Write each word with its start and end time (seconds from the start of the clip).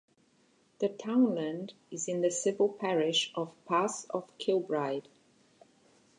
The 0.79 0.89
townland 0.89 1.75
is 1.91 2.07
in 2.07 2.21
the 2.21 2.31
civil 2.31 2.67
parish 2.69 3.31
of 3.35 3.53
Pass 3.67 4.05
of 4.05 4.35
Kilbride. 4.39 5.05